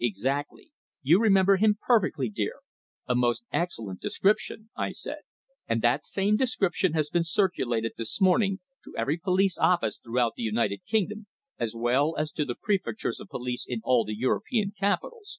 [0.00, 0.72] "Exactly.
[1.02, 2.54] You remember him perfectly, dear.
[3.06, 5.20] A most excellent description," I said;
[5.68, 10.42] "and that same description has been circulated this morning to every police office throughout the
[10.42, 11.28] United Kingdom,
[11.60, 15.38] as well as to the prefectures of police in all the European capitals.